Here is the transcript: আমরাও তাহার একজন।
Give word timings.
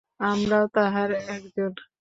আমরাও 0.23 0.65
তাহার 0.75 1.09
একজন। 1.29 1.71